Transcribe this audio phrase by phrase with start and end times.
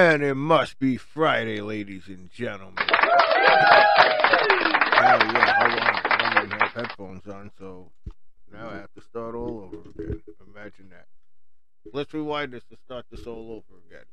[0.00, 2.74] And it must be Friday, ladies and gentlemen.
[2.88, 2.94] oh
[4.96, 5.18] yeah,
[5.58, 6.00] hold on.
[6.06, 7.90] I don't even have headphones on, so
[8.50, 10.22] now I have to start all over again.
[10.56, 11.04] Imagine that.
[11.92, 14.06] Let's rewind this to start this all over again.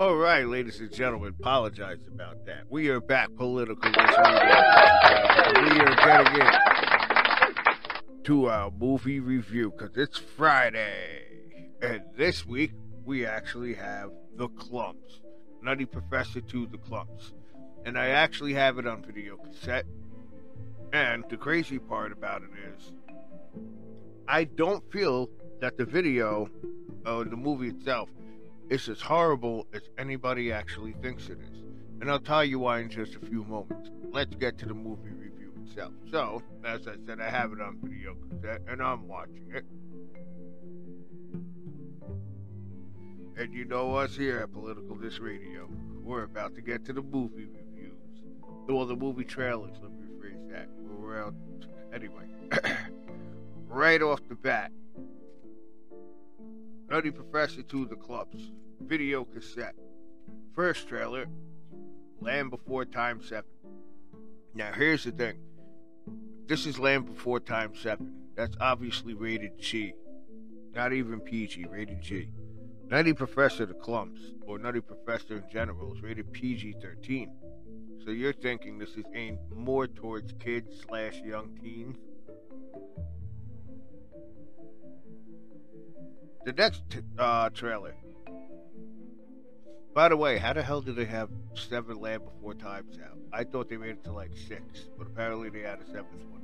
[0.00, 2.62] All right, ladies and gentlemen, apologize about that.
[2.70, 3.90] We are back political.
[3.90, 3.98] We
[5.80, 6.71] are getting in
[8.24, 11.24] to our movie review because it's Friday.
[11.80, 12.72] And this week,
[13.04, 15.20] we actually have The Klumps
[15.60, 17.32] Nutty Professor to The Klumps.
[17.84, 19.86] And I actually have it on video cassette.
[20.92, 22.92] And the crazy part about it is,
[24.28, 25.28] I don't feel
[25.60, 26.48] that the video
[27.04, 28.08] or the movie itself
[28.68, 31.58] is as horrible as anybody actually thinks it is.
[32.00, 33.90] And I'll tell you why in just a few moments.
[34.12, 35.10] Let's get to the movie
[35.72, 35.92] itself.
[36.10, 39.64] So, as I said, I have it on video cassette and I'm watching it.
[43.36, 45.68] And you know us here at Political This Radio.
[46.02, 47.92] We're about to get to the movie reviews.
[48.68, 50.68] Well, the movie trailers, let me rephrase that.
[50.78, 51.66] We're around.
[51.92, 52.26] Anyway.
[53.68, 54.70] right off the bat.
[56.90, 59.74] Nutty Professor to the Klumps, Video cassette.
[60.54, 61.26] First trailer.
[62.20, 63.44] Land Before Time 7.
[64.54, 65.38] Now, here's the thing.
[66.48, 68.12] This is Land Before Time 7.
[68.34, 69.94] That's obviously rated G.
[70.74, 72.30] Not even PG, rated G.
[72.88, 77.32] Nutty Professor the Klumps, or Nutty Professor in general, is rated PG 13.
[78.04, 81.96] So you're thinking this is aimed more towards kids slash young teens?
[86.44, 86.82] The next
[87.18, 87.94] uh, trailer.
[89.94, 93.18] By the way, how the hell did they have seven Land Before Times out?
[93.32, 96.42] I thought they made it to like six, but apparently they had a seventh one.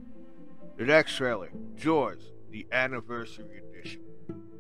[0.77, 4.03] The next trailer, Jaws, the anniversary edition.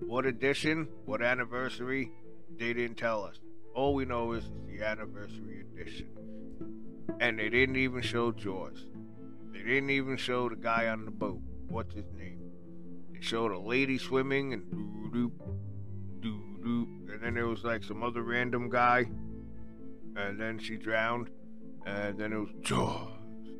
[0.00, 0.88] What edition?
[1.04, 2.10] What anniversary?
[2.56, 3.38] They didn't tell us.
[3.74, 6.08] All we know is the anniversary edition.
[7.20, 8.86] And they didn't even show Jaws.
[9.52, 11.40] They didn't even show the guy on the boat.
[11.68, 12.40] What's his name?
[13.12, 15.32] They showed a lady swimming and doo doo
[16.20, 16.97] doo doo.
[17.28, 19.04] And there was like some other random guy.
[20.16, 21.28] And then she drowned.
[21.84, 23.10] And then it was Jaws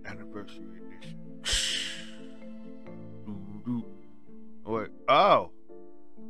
[0.07, 1.19] anniversary edition.
[4.65, 5.51] Wait, oh.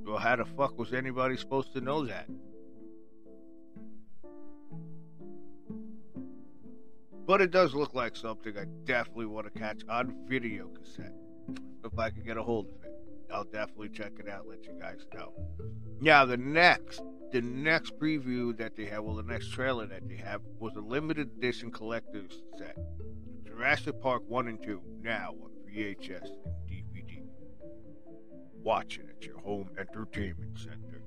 [0.04, 2.26] Well, how the fuck was anybody supposed to know that?
[7.24, 11.14] But it does look like something I definitely want to catch on video cassette.
[11.84, 12.87] If I can get a hold of it.
[13.32, 15.32] I'll definitely check it out, let you guys know.
[16.00, 20.16] Now the next the next preview that they have, well the next trailer that they
[20.16, 22.76] have was a limited edition collector's set.
[23.44, 27.22] Jurassic Park 1 and 2, now on VHS and DVD.
[28.62, 31.02] Watch it at your home entertainment center.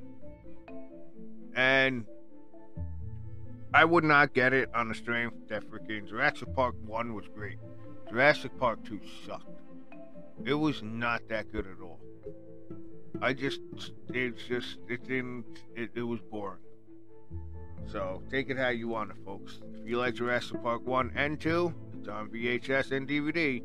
[1.56, 2.06] And
[3.74, 7.58] I would not get it on the strength that freaking Jurassic Park 1 was great.
[8.10, 9.46] Jurassic Park 2 sucked.
[10.44, 12.00] It was not that good at all.
[13.22, 13.62] I just,
[14.10, 15.46] it's just, it didn't,
[15.76, 16.60] it, it was boring.
[17.92, 19.60] So take it how you want it, folks.
[19.80, 23.62] If you like Jurassic Park 1 and 2, it's on VHS and DVD.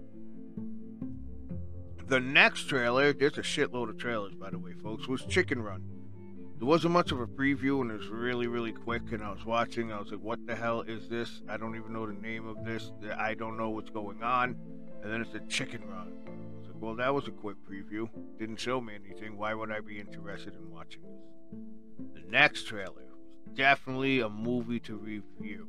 [2.08, 5.82] The next trailer, there's a shitload of trailers, by the way, folks, was Chicken Run.
[6.58, 9.12] There wasn't much of a preview, and it was really, really quick.
[9.12, 11.42] And I was watching, I was like, what the hell is this?
[11.48, 12.92] I don't even know the name of this.
[13.18, 14.56] I don't know what's going on.
[15.02, 16.12] And then it's a Chicken Run.
[16.78, 18.08] Well, that was a quick preview.
[18.38, 19.38] Didn't show me anything.
[19.38, 22.22] Why would I be interested in watching this?
[22.22, 25.68] The next trailer was definitely a movie to review.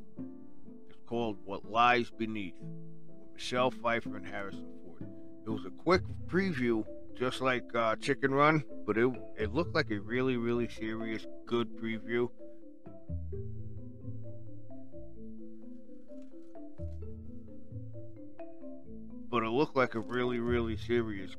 [0.88, 5.08] It's called What Lies Beneath with Michelle Pfeiffer and Harrison Ford.
[5.46, 6.84] It was a quick preview
[7.18, 11.68] just like uh, Chicken Run, but it it looked like a really really serious good
[11.76, 12.28] preview.
[19.30, 21.36] But it looked like a really really serious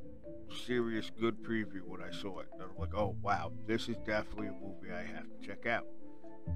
[0.66, 2.48] serious good preview when I saw it.
[2.54, 5.86] And I'm like, oh wow, this is definitely a movie I have to check out.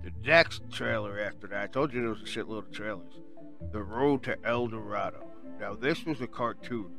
[0.03, 3.13] The next trailer after that, I told you there was a shitload of trailers.
[3.71, 5.29] The Road to El Dorado.
[5.59, 6.91] Now this was a cartoon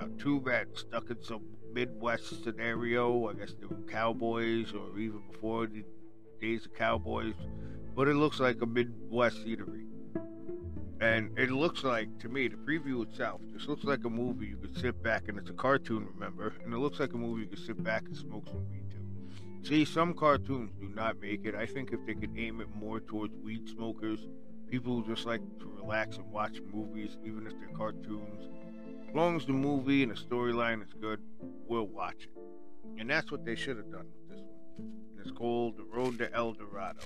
[0.00, 1.42] about two men stuck in some
[1.72, 3.28] Midwest scenario.
[3.28, 5.84] I guess they were cowboys, or even before the
[6.40, 7.34] days of cowboys.
[7.94, 9.84] But it looks like a Midwest scenery.
[11.00, 14.56] And it looks like, to me, the preview itself, just looks like a movie you
[14.58, 16.52] could sit back, and it's a cartoon, remember?
[16.62, 19.66] And it looks like a movie you could sit back and smoke some weed to.
[19.68, 21.54] See, some cartoons do not make it.
[21.54, 24.20] I think if they could aim it more towards weed smokers,
[24.70, 28.48] people who just like to relax and watch movies, even if they're cartoons,
[29.08, 31.20] As long as the movie and the storyline is good,
[31.66, 33.00] we'll watch it.
[33.00, 34.92] And that's what they should have done with this one.
[35.18, 37.00] It's called The Road to El Dorado.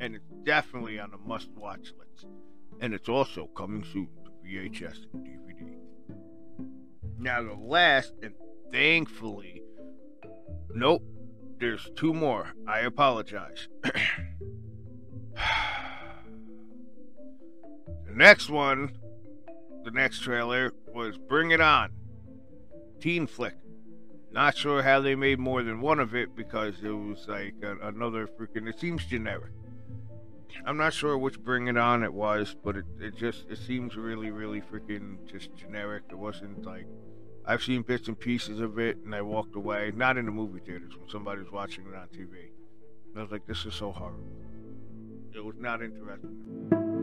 [0.00, 2.26] And it's definitely on the must watch list.
[2.80, 5.74] And it's also coming soon to VHS and DVD.
[7.18, 8.34] Now, the last, and
[8.72, 9.62] thankfully,
[10.74, 11.02] nope,
[11.58, 12.52] there's two more.
[12.66, 13.68] I apologize.
[13.82, 13.92] the
[18.12, 18.98] next one,
[19.84, 21.90] the next trailer, was Bring It On.
[23.00, 23.54] Teen flick.
[24.32, 27.76] Not sure how they made more than one of it because it was like a,
[27.86, 28.68] another freaking.
[28.68, 29.52] It seems generic.
[30.64, 33.96] I'm not sure which Bring It On it was, but it, it just it seems
[33.96, 36.04] really really freaking just generic.
[36.10, 36.86] It wasn't like
[37.46, 39.92] I've seen bits and pieces of it, and I walked away.
[39.94, 42.50] Not in the movie theaters when somebody was watching it on TV.
[43.10, 44.24] And I was like, this is so horrible.
[45.34, 46.94] It was not interesting.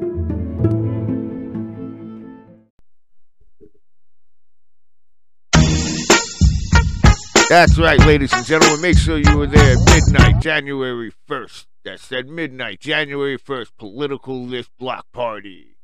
[7.49, 8.81] That's right, ladies and gentlemen.
[8.81, 11.65] Make sure you were there at midnight, January 1st.
[11.83, 15.77] That said midnight, January 1st, political list block party.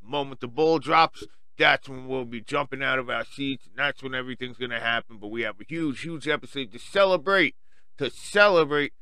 [0.00, 1.24] The moment the ball drops,
[1.58, 4.80] that's when we'll be jumping out of our seats, and that's when everything's going to
[4.80, 5.18] happen.
[5.18, 7.56] But we have a huge, huge episode to celebrate,
[7.98, 8.92] to celebrate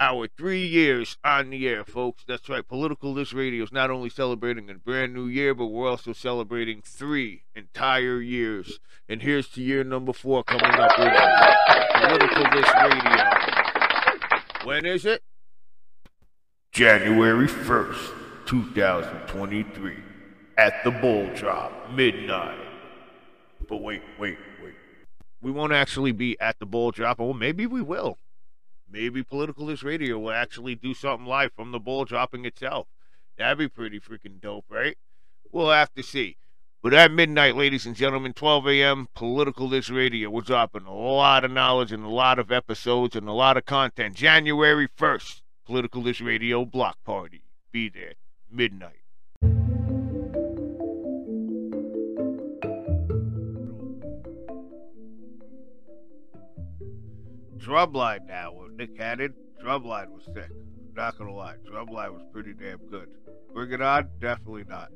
[0.00, 2.24] our three years on the air, folks.
[2.26, 2.66] That's right.
[2.66, 6.80] Political List Radio is not only celebrating a brand new year, but we're also celebrating
[6.82, 8.78] three entire years.
[9.08, 11.12] And here's to year number four coming up with
[12.02, 13.24] Political List Radio.
[14.64, 15.22] When is it?
[16.78, 19.96] January 1st, 2023.
[20.58, 22.56] At the Bull Drop, midnight.
[23.68, 24.74] But wait, wait, wait.
[25.42, 27.18] We won't actually be at the Bull Drop.
[27.18, 28.16] Well, maybe we will
[28.88, 32.86] maybe Political List Radio will actually do something live from the ball dropping itself.
[33.36, 34.96] That'd be pretty freaking dope, right?
[35.50, 36.36] We'll have to see.
[36.80, 40.30] But at midnight, ladies and gentlemen, 12 a.m., Political List Radio.
[40.30, 43.64] We're dropping a lot of knowledge and a lot of episodes and a lot of
[43.64, 44.14] content.
[44.14, 47.42] January 1st, Political List Radio Block Party.
[47.72, 48.14] Be there.
[48.50, 49.02] Midnight.
[57.58, 59.34] Drumline now with Nick Cannon.
[59.62, 60.48] Drumline was sick.
[60.96, 63.10] Not gonna lie, Drumline was pretty damn good.
[63.52, 64.88] Bring it on, definitely not.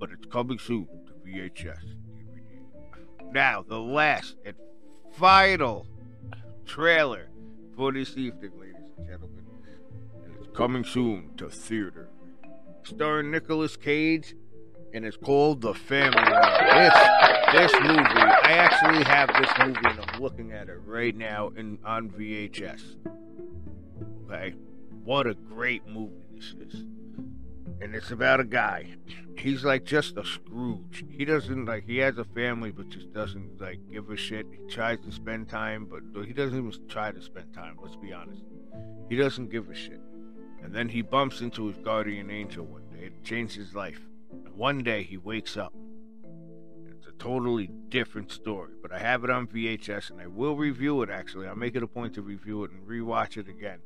[0.00, 1.94] But it's coming soon to VHS
[3.30, 4.56] Now, the last and
[5.12, 5.86] final
[6.66, 7.28] trailer
[7.76, 9.41] for this evening, ladies and gentlemen.
[10.54, 12.10] Coming soon to theater.
[12.82, 14.34] Starring Nicolas Cage,
[14.92, 16.20] and it's called The Family.
[16.20, 16.94] This,
[17.52, 21.78] this movie, I actually have this movie and I'm looking at it right now in
[21.86, 22.96] on VHS.
[24.26, 24.54] Okay?
[25.04, 26.84] What a great movie this is.
[27.80, 28.88] And it's about a guy.
[29.38, 31.06] He's like just a Scrooge.
[31.08, 34.46] He doesn't like he has a family but just doesn't like give a shit.
[34.50, 38.12] He tries to spend time, but he doesn't even try to spend time, let's be
[38.12, 38.42] honest.
[39.08, 40.00] He doesn't give a shit.
[40.62, 43.06] And then he bumps into his guardian angel one day.
[43.06, 44.00] It changed his life.
[44.30, 45.72] And one day he wakes up.
[46.86, 51.02] It's a totally different story, but I have it on VHS and I will review
[51.02, 51.48] it actually.
[51.48, 53.80] I'll make it a point to review it and rewatch it again.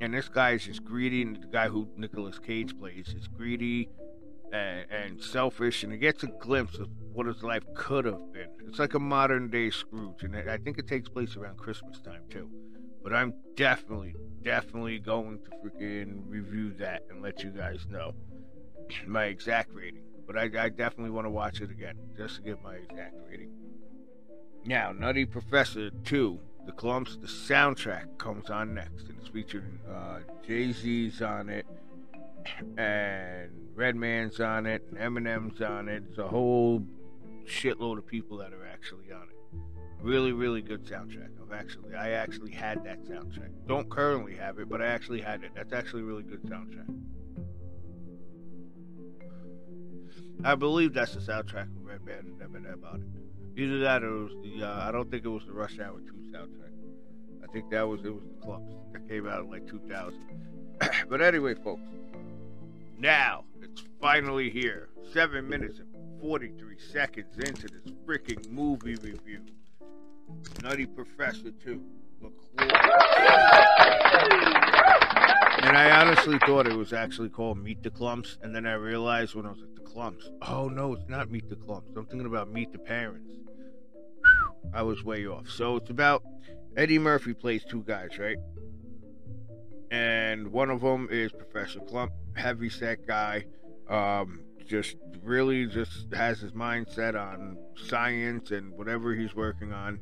[0.00, 3.88] And this guy is just greedy, and the guy who Nicolas Cage plays is greedy
[4.52, 8.48] and, and selfish, and he gets a glimpse of what his life could have been.
[8.66, 12.22] It's like a modern day Scrooge, and I think it takes place around Christmas time
[12.28, 12.50] too.
[13.02, 18.14] But I'm definitely, definitely going to freaking review that and let you guys know
[19.06, 20.02] my exact rating.
[20.26, 23.50] But I, I definitely want to watch it again just to get my exact rating.
[24.64, 30.18] Now, Nutty Professor 2, The Clumps, the soundtrack comes on next, and it's featuring uh,
[30.46, 31.66] Jay Z's on it,
[32.78, 36.04] and Redman's on it, and Eminem's on it.
[36.10, 36.84] It's a whole
[37.46, 39.39] shitload of people that are actually on it.
[40.02, 41.28] Really, really good soundtrack.
[41.42, 43.50] I've actually, I actually had that soundtrack.
[43.66, 45.50] Don't currently have it, but I actually had it.
[45.54, 46.86] That's actually a really good soundtrack.
[50.42, 53.60] I believe that's the soundtrack of Redman and Eminem about it.
[53.60, 56.00] Either that or it was the uh, I don't think it was the Rush Hour
[56.00, 56.70] 2 soundtrack.
[57.44, 60.18] I think that was it was the Klumps that came out in like 2000.
[61.10, 61.82] but anyway, folks,
[62.96, 64.88] now it's finally here.
[65.12, 65.88] Seven minutes and
[66.22, 69.44] 43 seconds into this freaking movie review.
[70.62, 71.82] Nutty Professor 2.
[75.62, 79.34] And I honestly thought it was actually called Meet the Klumps, and then I realized
[79.34, 80.24] when I was like, the Klumps.
[80.42, 81.96] Oh no, it's not Meet the Klumps.
[81.96, 83.36] I'm thinking about Meet the Parents.
[84.72, 85.48] I was way off.
[85.48, 86.22] So it's about
[86.76, 88.38] Eddie Murphy plays two guys, right?
[89.90, 93.44] And one of them is Professor Klump, heavy set guy,
[93.88, 99.98] um, just really just has his mindset on science and whatever he's working on.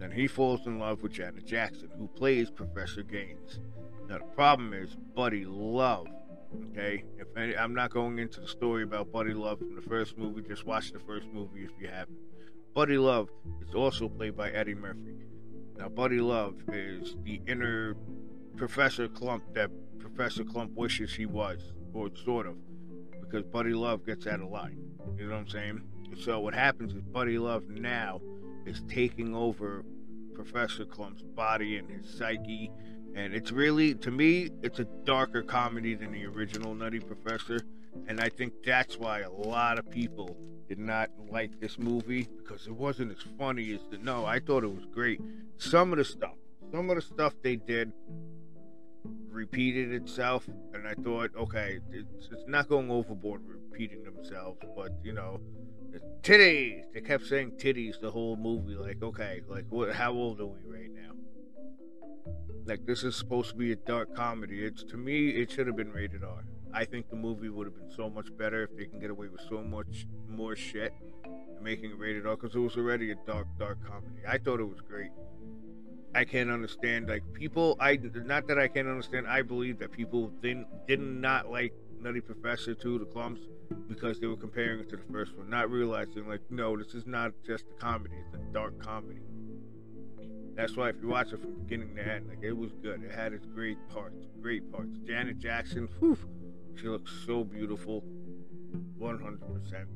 [0.00, 3.60] Then he falls in love with Janet Jackson, who plays Professor Gaines.
[4.08, 6.08] Now the problem is Buddy Love.
[6.72, 10.18] Okay, if any, I'm not going into the story about Buddy Love from the first
[10.18, 12.18] movie, just watch the first movie if you haven't.
[12.74, 13.28] Buddy Love
[13.68, 15.14] is also played by Eddie Murphy.
[15.76, 17.94] Now, Buddy Love is the inner
[18.56, 22.56] Professor Klump that Professor Klump wishes he was, or sort of,
[23.20, 24.78] because Buddy Love gets out of line.
[25.18, 25.82] You know what I'm saying?
[26.18, 28.20] So what happens is Buddy Love now
[28.66, 29.84] is taking over
[30.34, 32.70] Professor Klump's body and his psyche,
[33.14, 37.60] and it's really, to me, it's a darker comedy than the original Nutty Professor,
[38.06, 40.36] and I think that's why a lot of people
[40.68, 43.98] did not like this movie because it wasn't as funny as the.
[43.98, 45.20] No, I thought it was great.
[45.58, 46.36] Some of the stuff,
[46.72, 47.92] some of the stuff they did
[49.28, 55.12] repeated itself, and I thought, okay, it's, it's not going overboard repeating themselves, but you
[55.12, 55.40] know,
[56.22, 56.84] titties.
[56.92, 58.74] They kept saying titties the whole movie.
[58.74, 59.94] Like, okay, like what?
[59.94, 61.12] How old are we right now?
[62.66, 64.64] Like this is supposed to be a dark comedy.
[64.64, 66.44] It's to me, it should have been rated R.
[66.72, 69.28] I think the movie would have been so much better if they can get away
[69.28, 70.92] with so much more shit
[71.60, 74.22] making it rated R because it was already a dark, dark comedy.
[74.26, 75.10] I thought it was great.
[76.14, 77.76] I can't understand like people.
[77.80, 79.26] I not that I can't understand.
[79.28, 83.46] I believe that people didn't did not like Nutty Professor to the Klumps
[83.88, 87.06] because they were comparing it to the first one, not realizing like no, this is
[87.06, 89.20] not just a comedy; it's a dark comedy.
[90.54, 93.02] That's why if you watch it from beginning to end, like it was good.
[93.02, 94.98] It had its great parts, great parts.
[95.06, 96.18] Janet Jackson, whew,
[96.74, 98.04] she looks so beautiful,
[99.00, 99.86] 100%.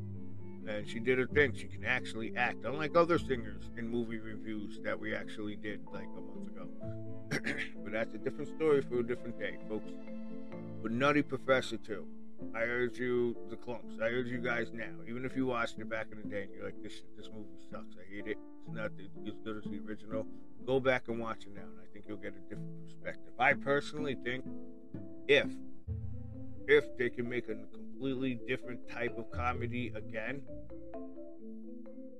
[0.66, 1.54] And she did her thing.
[1.54, 6.08] She can actually act, unlike other singers in movie reviews that we actually did like
[6.16, 6.68] a month ago.
[7.82, 9.90] but that's a different story for a different day, folks.
[10.82, 12.06] But Nutty Professor too.
[12.54, 14.00] I urge you, the Klumps.
[14.00, 16.52] I urge you guys now, even if you watched it back in the day and
[16.54, 17.96] you're like, this this movie sucks.
[17.96, 18.38] I hate it.
[18.66, 20.26] It's not as good as the original.
[20.66, 23.32] Go back and watch it now, and I think you'll get a different perspective.
[23.38, 24.44] I personally think
[25.28, 25.46] if
[26.66, 30.42] if they can make a completely different type of comedy again.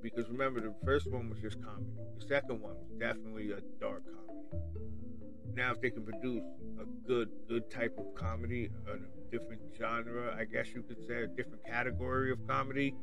[0.03, 1.87] Because remember, the first one was just comedy.
[2.19, 5.14] The second one was definitely a dark comedy.
[5.57, 6.43] Now, if they can produce
[6.81, 8.97] a good, good type of comedy, a
[9.31, 12.95] different genre, I guess you could say, a different category of comedy,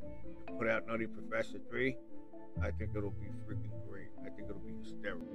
[0.58, 1.96] put out Nutty Professor 3,
[2.62, 4.10] I think it'll be freaking great.
[4.20, 5.26] I think it'll be hysterical.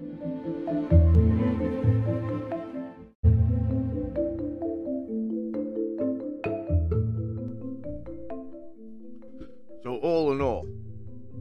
[9.83, 10.67] So all in all,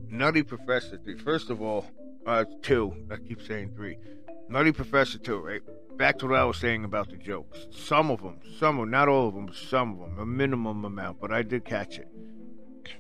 [0.10, 1.18] Nutty Professor 3.
[1.18, 1.86] First of all,
[2.26, 3.08] uh, 2.
[3.12, 3.98] I keep saying 3.
[4.48, 5.62] Nutty Professor 2, right?
[5.98, 7.68] Back to what I was saying about the jokes.
[7.72, 11.20] Some of them, some of not all of them, some of them, a minimum amount,
[11.20, 12.08] but I did catch it.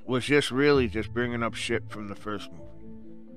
[0.07, 2.63] Was just really just bringing up shit from the first movie.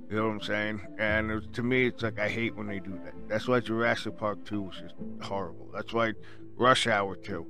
[0.08, 0.80] You know what I'm saying?
[0.98, 3.12] And to me, it's like I hate when they do that.
[3.28, 5.68] That's why Jurassic Park 2 was just horrible.
[5.74, 6.14] That's why
[6.56, 7.46] Rush Hour 2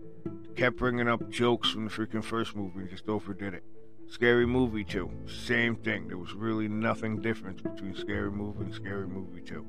[0.56, 3.62] kept bringing up jokes from the freaking first movie and just overdid it.
[4.08, 6.08] Scary Movie 2, same thing.
[6.08, 9.64] There was really nothing different between Scary Movie and Scary Movie 2.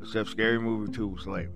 [0.00, 1.52] Except Scary Movie 2 was lame.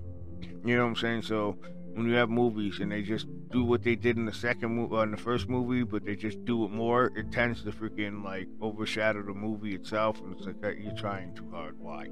[0.65, 1.23] You know what I'm saying?
[1.23, 1.57] So
[1.95, 4.97] when you have movies and they just do what they did in the second movie,
[4.97, 8.25] uh, in the first movie, but they just do it more, it tends to freaking
[8.25, 11.79] like overshadow the movie itself, and it's like you're trying too hard.
[11.79, 12.09] Why?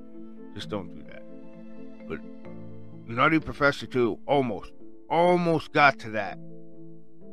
[0.54, 1.22] Just don't do that.
[2.08, 2.20] But
[3.06, 4.72] Nutty Professor 2 almost,
[5.08, 6.38] almost got to that,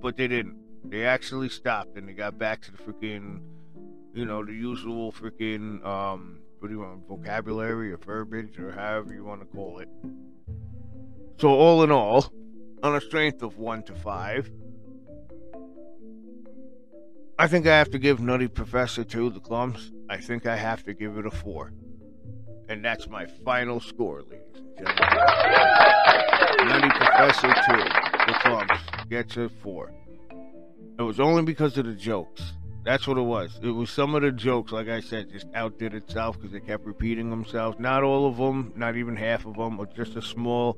[0.02, 0.58] but they didn't.
[0.86, 3.42] They actually stopped and they got back to the freaking,
[4.14, 9.14] you know, the usual freaking, um, what do you want, vocabulary or verbiage or however
[9.14, 9.90] you want to call it.
[11.40, 12.32] So, all in all,
[12.82, 14.52] on a strength of 1 to 5,
[17.40, 19.92] I think I have to give Nutty Professor 2 the Klumps.
[20.10, 21.72] I think I have to give it a 4.
[22.70, 25.08] And that's my final score, ladies and gentlemen.
[26.68, 29.94] Nutty Professor 2, the Klumps, gets a 4.
[30.98, 32.54] It was only because of the jokes.
[32.88, 33.60] That's what it was.
[33.62, 36.86] It was some of the jokes, like I said, just outdid itself because they kept
[36.86, 37.78] repeating themselves.
[37.82, 40.78] Not all of them, not even half of them, but just a small,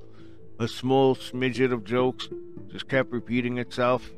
[0.57, 2.27] a small smidget of jokes
[2.71, 4.09] just kept repeating itself,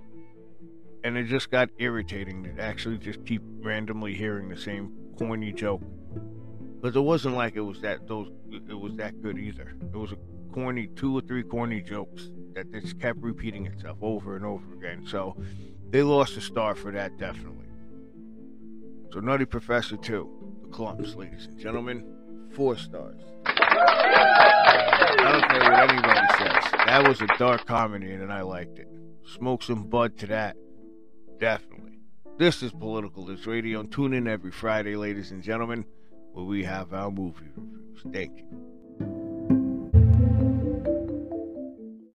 [1.04, 5.82] and it just got irritating to actually just keep randomly hearing the same corny joke.
[6.80, 8.32] Because it wasn't like it was that those,
[8.70, 9.76] it was that good either.
[9.94, 10.18] It was a
[10.54, 15.06] corny, two or three corny jokes that just kept repeating itself over and over again.
[15.06, 15.36] So
[15.90, 17.66] they lost a star for that, definitely.
[19.12, 23.20] So Nutty Professor 2, The Klumps, ladies and gentlemen, four stars.
[23.46, 26.72] I don't care what anybody says.
[26.86, 28.88] That was a dark comedy and I liked it.
[29.26, 30.56] Smoke some bud to that.
[31.40, 32.00] Definitely.
[32.38, 33.84] This is Political This Radio.
[33.84, 35.84] Tune in every Friday, ladies and gentlemen,
[36.32, 38.02] where we have our movie reviews.
[38.14, 38.71] Thank you.